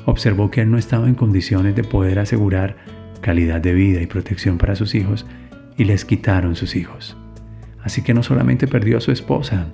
observó 0.03 0.51
que 0.51 0.61
él 0.61 0.69
no 0.69 0.77
estaba 0.77 1.07
en 1.07 1.15
condiciones 1.15 1.77
de 1.77 1.85
poder 1.85 2.19
asegurar 2.19 2.75
calidad 3.21 3.61
de 3.61 3.73
vida 3.73 4.01
y 4.01 4.05
protección 4.05 4.57
para 4.57 4.75
sus 4.75 4.95
hijos 4.95 5.25
y 5.77 5.85
les 5.85 6.03
quitaron 6.03 6.57
sus 6.57 6.75
hijos. 6.75 7.15
Así 7.81 8.01
que 8.01 8.13
no 8.13 8.21
solamente 8.21 8.67
perdió 8.67 8.97
a 8.97 9.01
su 9.01 9.13
esposa, 9.13 9.67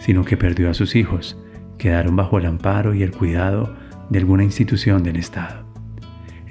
sino 0.00 0.24
que 0.24 0.36
perdió 0.36 0.70
a 0.70 0.74
sus 0.74 0.94
hijos. 0.94 1.36
Quedaron 1.76 2.14
bajo 2.14 2.38
el 2.38 2.46
amparo 2.46 2.94
y 2.94 3.02
el 3.02 3.10
cuidado 3.10 3.74
de 4.10 4.20
alguna 4.20 4.44
institución 4.44 5.02
del 5.02 5.16
Estado. 5.16 5.67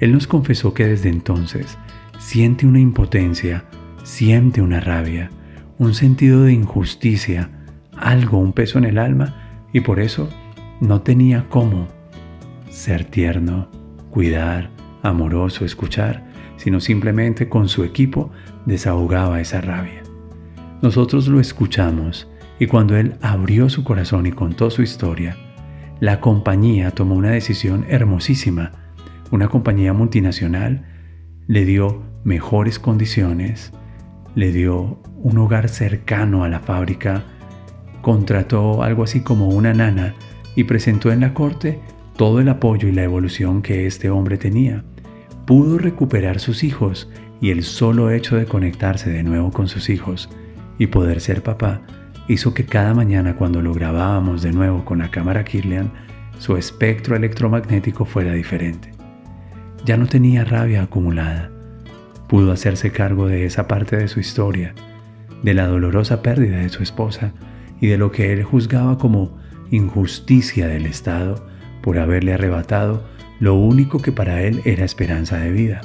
Él 0.00 0.12
nos 0.12 0.26
confesó 0.26 0.74
que 0.74 0.86
desde 0.86 1.08
entonces 1.08 1.78
siente 2.18 2.66
una 2.66 2.80
impotencia, 2.80 3.64
siente 4.04 4.62
una 4.62 4.80
rabia, 4.80 5.30
un 5.78 5.94
sentido 5.94 6.44
de 6.44 6.52
injusticia, 6.52 7.50
algo, 7.96 8.38
un 8.38 8.52
peso 8.52 8.78
en 8.78 8.84
el 8.84 8.98
alma, 8.98 9.66
y 9.72 9.80
por 9.80 10.00
eso 10.00 10.28
no 10.80 11.02
tenía 11.02 11.46
cómo 11.48 11.88
ser 12.70 13.04
tierno, 13.04 13.68
cuidar, 14.10 14.70
amoroso, 15.02 15.64
escuchar, 15.64 16.26
sino 16.56 16.80
simplemente 16.80 17.48
con 17.48 17.68
su 17.68 17.84
equipo 17.84 18.30
desahogaba 18.66 19.40
esa 19.40 19.60
rabia. 19.60 20.02
Nosotros 20.82 21.28
lo 21.28 21.40
escuchamos 21.40 22.28
y 22.58 22.66
cuando 22.66 22.96
él 22.96 23.14
abrió 23.20 23.68
su 23.68 23.84
corazón 23.84 24.26
y 24.26 24.32
contó 24.32 24.70
su 24.70 24.82
historia, 24.82 25.36
la 26.00 26.20
compañía 26.20 26.90
tomó 26.92 27.14
una 27.14 27.30
decisión 27.30 27.84
hermosísima. 27.88 28.72
Una 29.30 29.48
compañía 29.48 29.92
multinacional 29.92 30.86
le 31.46 31.64
dio 31.64 32.02
mejores 32.24 32.78
condiciones, 32.78 33.72
le 34.34 34.52
dio 34.52 35.02
un 35.16 35.38
hogar 35.38 35.68
cercano 35.68 36.44
a 36.44 36.48
la 36.48 36.60
fábrica, 36.60 37.24
contrató 38.00 38.82
algo 38.82 39.02
así 39.02 39.20
como 39.20 39.48
una 39.48 39.74
nana 39.74 40.14
y 40.56 40.64
presentó 40.64 41.12
en 41.12 41.20
la 41.20 41.34
corte 41.34 41.78
todo 42.16 42.40
el 42.40 42.48
apoyo 42.48 42.88
y 42.88 42.92
la 42.92 43.04
evolución 43.04 43.62
que 43.62 43.86
este 43.86 44.10
hombre 44.10 44.38
tenía. 44.38 44.84
Pudo 45.46 45.78
recuperar 45.78 46.40
sus 46.40 46.64
hijos 46.64 47.10
y 47.40 47.50
el 47.50 47.62
solo 47.62 48.10
hecho 48.10 48.36
de 48.36 48.46
conectarse 48.46 49.10
de 49.10 49.22
nuevo 49.22 49.50
con 49.50 49.68
sus 49.68 49.90
hijos 49.90 50.28
y 50.78 50.86
poder 50.88 51.20
ser 51.20 51.42
papá 51.42 51.82
hizo 52.28 52.54
que 52.54 52.64
cada 52.64 52.94
mañana 52.94 53.36
cuando 53.36 53.62
lo 53.62 53.72
grabábamos 53.72 54.42
de 54.42 54.52
nuevo 54.52 54.84
con 54.84 54.98
la 54.98 55.10
cámara 55.10 55.44
Kirlian, 55.44 55.90
su 56.38 56.56
espectro 56.56 57.16
electromagnético 57.16 58.04
fuera 58.04 58.32
diferente. 58.32 58.97
Ya 59.84 59.96
no 59.96 60.06
tenía 60.06 60.44
rabia 60.44 60.82
acumulada. 60.82 61.50
Pudo 62.28 62.52
hacerse 62.52 62.92
cargo 62.92 63.26
de 63.26 63.46
esa 63.46 63.68
parte 63.68 63.96
de 63.96 64.08
su 64.08 64.20
historia, 64.20 64.74
de 65.42 65.54
la 65.54 65.66
dolorosa 65.66 66.22
pérdida 66.22 66.58
de 66.58 66.68
su 66.68 66.82
esposa 66.82 67.32
y 67.80 67.86
de 67.86 67.98
lo 67.98 68.10
que 68.10 68.32
él 68.32 68.42
juzgaba 68.42 68.98
como 68.98 69.38
injusticia 69.70 70.66
del 70.68 70.86
Estado 70.86 71.46
por 71.82 71.98
haberle 71.98 72.34
arrebatado 72.34 73.04
lo 73.40 73.54
único 73.54 74.00
que 74.00 74.12
para 74.12 74.42
él 74.42 74.60
era 74.64 74.84
esperanza 74.84 75.38
de 75.38 75.52
vida. 75.52 75.80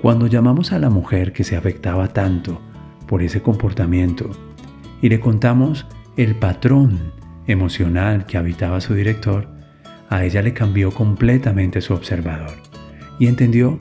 Cuando 0.00 0.26
llamamos 0.26 0.72
a 0.72 0.78
la 0.78 0.90
mujer 0.90 1.32
que 1.32 1.44
se 1.44 1.56
afectaba 1.56 2.08
tanto 2.08 2.60
por 3.06 3.22
ese 3.22 3.42
comportamiento 3.42 4.30
y 5.02 5.08
le 5.08 5.20
contamos 5.20 5.86
el 6.16 6.34
patrón 6.36 7.12
emocional 7.46 8.26
que 8.26 8.38
habitaba 8.38 8.80
su 8.80 8.94
director, 8.94 9.48
a 10.10 10.24
ella 10.24 10.42
le 10.42 10.54
cambió 10.54 10.90
completamente 10.90 11.80
su 11.80 11.94
observador 11.94 12.52
y 13.18 13.26
entendió 13.26 13.80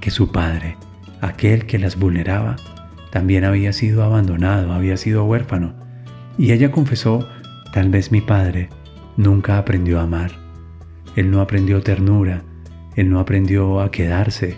que 0.00 0.10
su 0.10 0.32
padre, 0.32 0.76
aquel 1.20 1.66
que 1.66 1.78
las 1.78 1.98
vulneraba, 1.98 2.56
también 3.10 3.44
había 3.44 3.72
sido 3.72 4.02
abandonado, 4.02 4.72
había 4.72 4.96
sido 4.96 5.24
huérfano. 5.24 5.74
Y 6.36 6.52
ella 6.52 6.70
confesó, 6.70 7.26
tal 7.72 7.90
vez 7.90 8.12
mi 8.12 8.20
padre 8.20 8.68
nunca 9.16 9.58
aprendió 9.58 9.98
a 9.98 10.04
amar. 10.04 10.32
Él 11.16 11.30
no 11.30 11.40
aprendió 11.40 11.80
ternura, 11.82 12.42
él 12.96 13.10
no 13.10 13.18
aprendió 13.18 13.80
a 13.80 13.90
quedarse, 13.90 14.56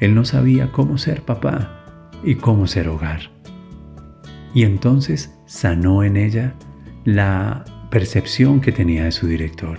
él 0.00 0.14
no 0.14 0.24
sabía 0.24 0.72
cómo 0.72 0.98
ser 0.98 1.22
papá 1.22 1.84
y 2.24 2.36
cómo 2.36 2.66
ser 2.66 2.88
hogar. 2.88 3.30
y 4.54 4.64
entonces 4.64 5.34
sanó 5.46 6.04
en 6.04 6.16
ella 6.18 6.54
la 7.04 7.64
percepción 7.90 8.60
que 8.60 8.70
tenía 8.70 9.04
de 9.04 9.12
su 9.12 9.26
director 9.26 9.78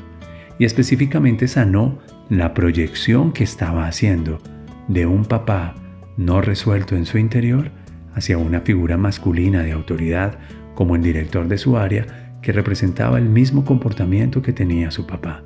y 0.59 0.65
específicamente 0.65 1.47
sanó 1.47 1.99
la 2.29 2.53
proyección 2.53 3.31
que 3.31 3.43
estaba 3.43 3.87
haciendo 3.87 4.39
de 4.87 5.05
un 5.05 5.25
papá 5.25 5.75
no 6.17 6.41
resuelto 6.41 6.95
en 6.95 7.05
su 7.05 7.17
interior 7.17 7.71
hacia 8.15 8.37
una 8.37 8.61
figura 8.61 8.97
masculina 8.97 9.63
de 9.63 9.71
autoridad 9.71 10.37
como 10.75 10.95
el 10.95 11.03
director 11.03 11.47
de 11.47 11.57
su 11.57 11.77
área 11.77 12.37
que 12.41 12.51
representaba 12.51 13.17
el 13.17 13.29
mismo 13.29 13.65
comportamiento 13.65 14.41
que 14.41 14.53
tenía 14.53 14.91
su 14.91 15.07
papá. 15.07 15.43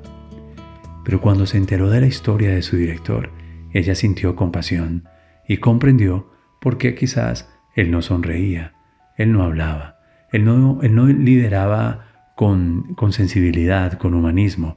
Pero 1.04 1.20
cuando 1.20 1.46
se 1.46 1.56
enteró 1.56 1.88
de 1.88 2.00
la 2.00 2.06
historia 2.06 2.50
de 2.50 2.62
su 2.62 2.76
director, 2.76 3.30
ella 3.72 3.94
sintió 3.94 4.36
compasión 4.36 5.08
y 5.46 5.58
comprendió 5.58 6.30
por 6.60 6.76
qué 6.76 6.94
quizás 6.94 7.48
él 7.74 7.90
no 7.90 8.02
sonreía, 8.02 8.74
él 9.16 9.32
no 9.32 9.42
hablaba, 9.42 9.98
él 10.32 10.44
no, 10.44 10.80
él 10.82 10.94
no 10.94 11.06
lideraba 11.06 12.06
con, 12.36 12.94
con 12.94 13.12
sensibilidad, 13.12 13.94
con 13.94 14.14
humanismo. 14.14 14.76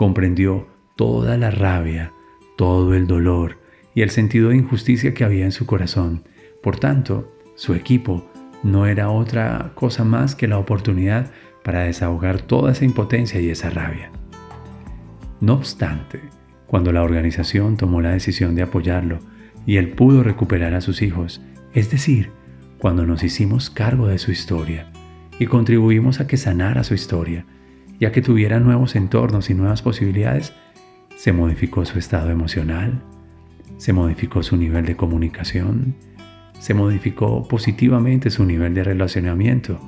Comprendió 0.00 0.66
toda 0.96 1.36
la 1.36 1.50
rabia, 1.50 2.14
todo 2.56 2.94
el 2.94 3.06
dolor 3.06 3.58
y 3.94 4.00
el 4.00 4.08
sentido 4.08 4.48
de 4.48 4.56
injusticia 4.56 5.12
que 5.12 5.24
había 5.24 5.44
en 5.44 5.52
su 5.52 5.66
corazón. 5.66 6.24
Por 6.62 6.78
tanto, 6.78 7.30
su 7.54 7.74
equipo 7.74 8.24
no 8.62 8.86
era 8.86 9.10
otra 9.10 9.72
cosa 9.74 10.02
más 10.04 10.34
que 10.34 10.48
la 10.48 10.56
oportunidad 10.56 11.30
para 11.62 11.82
desahogar 11.82 12.40
toda 12.40 12.72
esa 12.72 12.86
impotencia 12.86 13.42
y 13.42 13.50
esa 13.50 13.68
rabia. 13.68 14.10
No 15.42 15.52
obstante, 15.52 16.22
cuando 16.66 16.92
la 16.92 17.02
organización 17.02 17.76
tomó 17.76 18.00
la 18.00 18.12
decisión 18.12 18.54
de 18.54 18.62
apoyarlo 18.62 19.18
y 19.66 19.76
él 19.76 19.90
pudo 19.90 20.22
recuperar 20.22 20.72
a 20.72 20.80
sus 20.80 21.02
hijos, 21.02 21.42
es 21.74 21.90
decir, 21.90 22.30
cuando 22.78 23.04
nos 23.04 23.22
hicimos 23.22 23.68
cargo 23.68 24.06
de 24.06 24.16
su 24.16 24.32
historia 24.32 24.90
y 25.38 25.44
contribuimos 25.44 26.20
a 26.20 26.26
que 26.26 26.38
sanara 26.38 26.84
su 26.84 26.94
historia 26.94 27.44
y 28.00 28.06
a 28.06 28.12
que 28.12 28.22
tuviera 28.22 28.58
nuevos 28.58 28.96
entornos 28.96 29.50
y 29.50 29.54
nuevas 29.54 29.82
posibilidades, 29.82 30.54
se 31.16 31.32
modificó 31.32 31.84
su 31.84 31.98
estado 31.98 32.30
emocional, 32.30 33.02
se 33.76 33.92
modificó 33.92 34.42
su 34.42 34.56
nivel 34.56 34.86
de 34.86 34.96
comunicación, 34.96 35.94
se 36.58 36.72
modificó 36.72 37.46
positivamente 37.46 38.30
su 38.30 38.46
nivel 38.46 38.74
de 38.74 38.84
relacionamiento, 38.84 39.78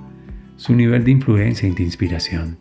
su 0.56 0.74
nivel 0.74 1.04
de 1.04 1.10
influencia 1.10 1.66
y 1.68 1.72
de 1.72 1.82
inspiración. 1.82 2.58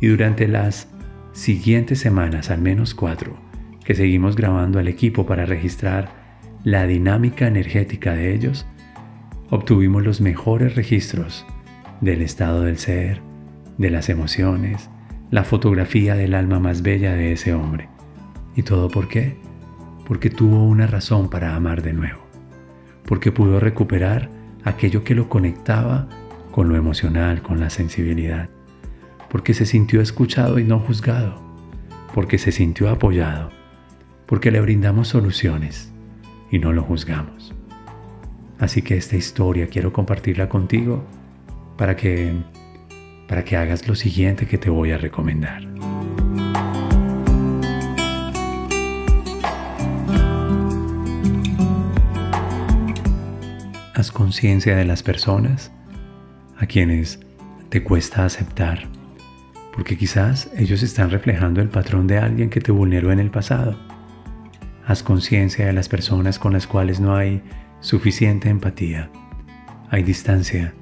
Y 0.00 0.06
durante 0.06 0.46
las 0.46 0.88
siguientes 1.32 1.98
semanas, 1.98 2.50
al 2.50 2.62
menos 2.62 2.94
cuatro, 2.94 3.36
que 3.84 3.96
seguimos 3.96 4.36
grabando 4.36 4.78
al 4.78 4.86
equipo 4.86 5.26
para 5.26 5.46
registrar 5.46 6.10
la 6.62 6.86
dinámica 6.86 7.48
energética 7.48 8.14
de 8.14 8.34
ellos, 8.34 8.66
obtuvimos 9.50 10.04
los 10.04 10.20
mejores 10.20 10.76
registros 10.76 11.44
del 12.00 12.22
estado 12.22 12.62
del 12.62 12.78
ser, 12.78 13.25
de 13.78 13.90
las 13.90 14.08
emociones, 14.08 14.90
la 15.30 15.44
fotografía 15.44 16.14
del 16.14 16.34
alma 16.34 16.60
más 16.60 16.82
bella 16.82 17.14
de 17.14 17.32
ese 17.32 17.54
hombre. 17.54 17.88
¿Y 18.54 18.62
todo 18.62 18.88
por 18.88 19.08
qué? 19.08 19.36
Porque 20.06 20.30
tuvo 20.30 20.64
una 20.64 20.86
razón 20.86 21.28
para 21.28 21.54
amar 21.54 21.82
de 21.82 21.92
nuevo, 21.92 22.20
porque 23.04 23.32
pudo 23.32 23.60
recuperar 23.60 24.30
aquello 24.64 25.04
que 25.04 25.14
lo 25.14 25.28
conectaba 25.28 26.08
con 26.50 26.68
lo 26.68 26.76
emocional, 26.76 27.42
con 27.42 27.60
la 27.60 27.70
sensibilidad, 27.70 28.48
porque 29.30 29.52
se 29.52 29.66
sintió 29.66 30.00
escuchado 30.00 30.58
y 30.58 30.64
no 30.64 30.78
juzgado, 30.78 31.42
porque 32.14 32.38
se 32.38 32.52
sintió 32.52 32.88
apoyado, 32.88 33.50
porque 34.26 34.50
le 34.50 34.60
brindamos 34.60 35.08
soluciones 35.08 35.92
y 36.50 36.58
no 36.58 36.72
lo 36.72 36.82
juzgamos. 36.82 37.54
Así 38.58 38.80
que 38.80 38.96
esta 38.96 39.16
historia 39.16 39.66
quiero 39.66 39.92
compartirla 39.92 40.48
contigo 40.48 41.04
para 41.76 41.94
que 41.96 42.32
para 43.28 43.44
que 43.44 43.56
hagas 43.56 43.86
lo 43.88 43.94
siguiente 43.94 44.46
que 44.46 44.58
te 44.58 44.70
voy 44.70 44.92
a 44.92 44.98
recomendar. 44.98 45.62
Haz 53.94 54.12
conciencia 54.12 54.76
de 54.76 54.84
las 54.84 55.02
personas 55.02 55.72
a 56.58 56.66
quienes 56.66 57.20
te 57.70 57.82
cuesta 57.82 58.24
aceptar 58.24 58.86
porque 59.76 59.98
quizás 59.98 60.50
ellos 60.56 60.82
están 60.82 61.10
reflejando 61.10 61.60
el 61.60 61.68
patrón 61.68 62.06
de 62.06 62.18
alguien 62.18 62.48
que 62.48 62.60
te 62.60 62.72
vulneró 62.72 63.12
en 63.12 63.20
el 63.20 63.30
pasado. 63.30 63.76
Haz 64.86 65.02
conciencia 65.02 65.66
de 65.66 65.74
las 65.74 65.88
personas 65.88 66.38
con 66.38 66.54
las 66.54 66.66
cuales 66.66 66.98
no 66.98 67.14
hay 67.14 67.42
suficiente 67.80 68.48
empatía, 68.48 69.10
hay 69.90 70.02
distancia, 70.02 70.72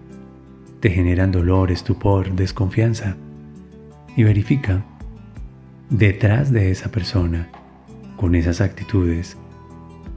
te 0.84 0.90
generan 0.90 1.32
dolor, 1.32 1.72
estupor, 1.72 2.34
desconfianza. 2.34 3.16
Y 4.18 4.22
verifica, 4.22 4.84
detrás 5.88 6.52
de 6.52 6.70
esa 6.70 6.90
persona, 6.90 7.48
con 8.16 8.34
esas 8.34 8.60
actitudes, 8.60 9.38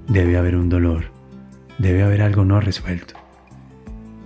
debe 0.09 0.35
haber 0.35 0.57
un 0.57 0.67
dolor, 0.67 1.05
debe 1.77 2.03
haber 2.03 2.21
algo 2.21 2.43
no 2.43 2.59
resuelto. 2.59 3.13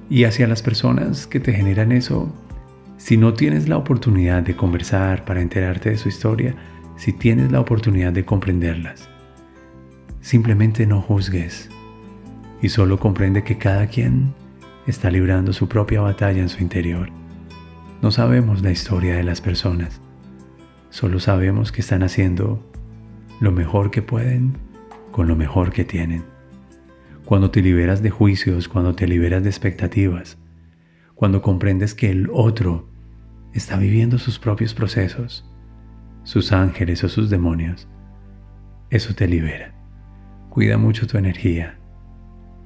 Y 0.10 0.24
hacia 0.24 0.48
las 0.48 0.64
personas 0.64 1.28
que 1.28 1.40
te 1.40 1.54
generan 1.54 1.92
eso, 1.92 2.34
si 2.98 3.18
no 3.18 3.36
tienes 3.36 3.70
la 3.70 3.78
oportunidad 3.78 4.42
de 4.42 4.56
conversar 4.56 5.26
para 5.26 5.44
enterarte 5.44 5.92
de 5.92 5.98
su 6.00 6.10
historia, 6.10 6.56
si 6.98 7.14
tienes 7.14 7.52
la 7.52 7.60
oportunidad 7.60 8.14
de 8.14 8.26
comprenderlas, 8.26 9.08
simplemente 10.22 10.88
no 10.88 11.04
juzgues 11.04 11.70
y 12.64 12.70
solo 12.70 12.98
comprende 12.98 13.44
que 13.44 13.60
cada 13.60 13.86
quien 13.86 14.34
está 14.88 15.12
librando 15.12 15.54
su 15.54 15.68
propia 15.68 16.02
batalla 16.02 16.42
en 16.42 16.50
su 16.50 16.62
interior. 16.62 17.10
No 18.02 18.12
sabemos 18.12 18.62
la 18.62 18.72
historia 18.72 19.16
de 19.16 19.24
las 19.24 19.42
personas, 19.42 20.02
solo 20.90 21.20
sabemos 21.20 21.72
que 21.72 21.82
están 21.82 22.04
haciendo 22.04 22.66
lo 23.40 23.52
mejor 23.52 23.92
que 23.92 24.02
pueden 24.02 24.58
con 25.12 25.28
lo 25.28 25.36
mejor 25.36 25.72
que 25.72 25.84
tienen. 25.84 26.24
Cuando 27.26 27.52
te 27.52 27.62
liberas 27.62 28.02
de 28.02 28.10
juicios, 28.10 28.68
cuando 28.68 28.96
te 28.96 29.08
liberas 29.08 29.44
de 29.44 29.50
expectativas, 29.50 30.38
cuando 31.16 31.42
comprendes 31.42 31.94
que 31.94 32.10
el 32.10 32.30
otro 32.34 32.90
está 33.54 33.78
viviendo 33.78 34.18
sus 34.18 34.40
propios 34.40 34.74
procesos, 34.74 35.48
sus 36.24 36.52
ángeles 36.52 37.04
o 37.04 37.10
sus 37.10 37.30
demonios, 37.30 37.88
eso 38.90 39.14
te 39.14 39.28
libera. 39.28 39.74
Cuida 40.50 40.78
mucho 40.78 41.08
tu 41.08 41.18
energía 41.18 41.78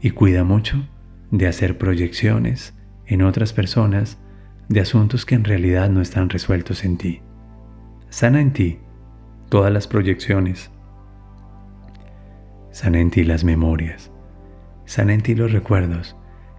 y 0.02 0.12
cuida 0.12 0.44
mucho 0.44 0.88
de 1.32 1.48
hacer 1.48 1.78
proyecciones 1.78 2.74
en 3.06 3.22
otras 3.22 3.54
personas 3.54 4.18
de 4.70 4.80
asuntos 4.80 5.26
que 5.26 5.36
en 5.36 5.44
realidad 5.44 5.90
no 5.90 6.02
están 6.02 6.30
resueltos 6.30 6.84
en 6.84 6.98
ti. 6.98 7.22
Sana 8.10 8.42
en 8.42 8.54
ti 8.54 8.80
todas 9.50 9.72
las 9.72 9.88
proyecciones. 9.88 10.72
Sana 12.72 13.00
en 13.00 13.12
ti 13.12 13.24
las 13.24 13.44
memorias. 13.44 14.12
Sana 14.86 15.14
en 15.14 15.22
ti 15.22 15.36
los 15.36 15.52
recuerdos 15.52 16.16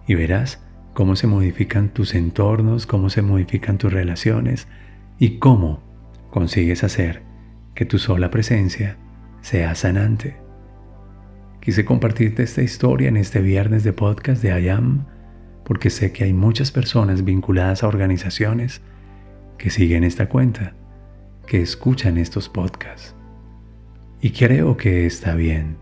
y 0.07 0.15
verás 0.15 0.63
cómo 0.93 1.15
se 1.15 1.27
modifican 1.27 1.89
tus 1.89 2.15
entornos, 2.15 2.85
cómo 2.85 3.09
se 3.09 3.21
modifican 3.21 3.77
tus 3.77 3.93
relaciones 3.93 4.67
y 5.19 5.37
cómo 5.37 5.83
consigues 6.31 6.83
hacer 6.83 7.23
que 7.75 7.85
tu 7.85 7.99
sola 7.99 8.31
presencia 8.31 8.97
sea 9.41 9.75
sanante. 9.75 10.46
Quise 11.67 11.83
compartirte 11.83 12.43
esta 12.43 12.61
historia 12.61 13.09
en 13.09 13.17
este 13.17 13.41
viernes 13.41 13.83
de 13.83 13.91
podcast 13.91 14.41
de 14.41 14.57
IAM 14.57 15.03
porque 15.65 15.89
sé 15.89 16.13
que 16.13 16.23
hay 16.23 16.31
muchas 16.31 16.71
personas 16.71 17.25
vinculadas 17.25 17.83
a 17.83 17.89
organizaciones 17.89 18.79
que 19.57 19.69
siguen 19.69 20.05
esta 20.05 20.29
cuenta, 20.29 20.75
que 21.45 21.61
escuchan 21.61 22.17
estos 22.17 22.47
podcasts. 22.47 23.17
Y 24.21 24.29
creo 24.29 24.77
que 24.77 25.05
está 25.05 25.35
bien 25.35 25.75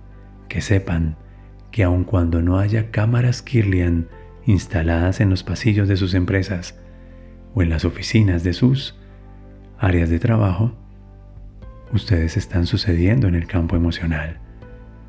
que 0.49 0.59
sepan 0.59 1.17
que 1.69 1.83
aun 1.83 2.03
cuando 2.03 2.41
no 2.41 2.57
haya 2.57 2.89
cámaras 2.89 3.43
Kirlian 3.43 4.07
instaladas 4.47 5.21
en 5.21 5.29
los 5.29 5.43
pasillos 5.43 5.87
de 5.87 5.97
sus 5.97 6.15
empresas 6.15 6.79
o 7.53 7.61
en 7.61 7.69
las 7.69 7.85
oficinas 7.85 8.43
de 8.43 8.53
sus 8.53 8.99
áreas 9.77 10.09
de 10.09 10.17
trabajo, 10.17 10.75
ustedes 11.93 12.37
están 12.37 12.65
sucediendo 12.65 13.27
en 13.27 13.35
el 13.35 13.45
campo 13.45 13.75
emocional. 13.75 14.39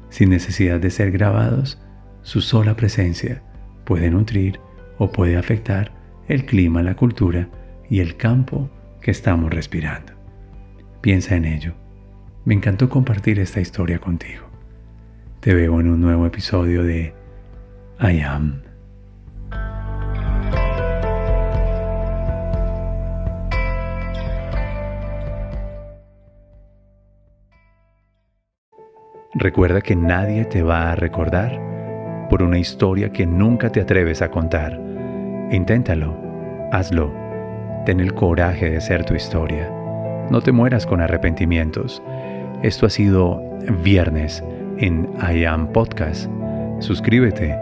Sin 0.09 0.31
necesidad 0.31 0.81
de 0.81 0.91
ser 0.91 1.11
grabados, 1.11 1.79
su 2.23 2.41
sola 2.41 2.77
presencia 2.77 3.43
puede 3.85 4.11
nutrir 4.11 4.61
o 4.99 5.11
puede 5.13 5.37
afectar 5.37 5.93
el 6.29 6.45
clima, 6.45 6.83
la 6.83 6.97
cultura 6.97 7.49
y 7.89 8.01
el 8.01 8.17
campo 8.17 8.71
que 9.01 9.11
estamos 9.11 9.53
respirando. 9.53 10.13
Piensa 11.01 11.37
en 11.37 11.45
ello. 11.45 11.75
Me 12.45 12.55
encantó 12.55 12.89
compartir 12.89 13.39
esta 13.39 13.61
historia 13.61 13.99
contigo. 13.99 14.45
Te 15.41 15.55
veo 15.55 15.81
en 15.81 15.89
un 15.89 16.01
nuevo 16.01 16.27
episodio 16.27 16.83
de 16.83 17.15
I 18.01 18.21
Am. 18.21 18.66
Recuerda 29.39 29.81
que 29.81 29.95
nadie 29.95 30.45
te 30.47 30.63
va 30.63 30.93
a 30.93 30.97
recordar 30.97 31.61
por 32.31 32.43
una 32.43 32.59
historia 32.59 33.11
que 33.11 33.27
nunca 33.27 33.71
te 33.71 33.81
atreves 33.81 34.23
a 34.23 34.31
contar, 34.31 34.81
Inténtalo, 35.51 36.17
hazlo, 36.73 37.13
ten 37.85 38.01
el 38.01 38.15
coraje 38.15 38.69
de 38.69 38.81
ser 38.81 39.05
tu 39.05 39.15
historia. 39.15 39.71
No 40.29 40.41
te 40.41 40.51
mueras 40.51 40.85
con 40.87 41.01
arrepentimientos. 41.01 42.03
Esto 42.63 42.87
ha 42.87 42.91
sido 42.91 43.41
viernes 43.85 44.43
en 44.79 45.09
I 45.33 45.45
Am 45.45 45.69
Podcast. 45.69 46.29
Suscríbete, 46.81 47.57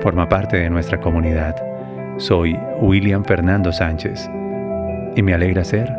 forma 0.00 0.30
parte 0.30 0.56
de 0.56 0.70
nuestra 0.70 0.98
comunidad. 0.98 1.56
Soy 2.16 2.58
William 2.80 3.22
Fernando 3.22 3.70
Sánchez 3.70 4.30
y 5.14 5.22
me 5.22 5.34
alegra 5.34 5.62
ser 5.62 5.92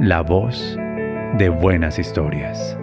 la 0.00 0.22
voz 0.22 0.78
de 1.36 1.50
buenas 1.50 1.98
historias. 1.98 2.78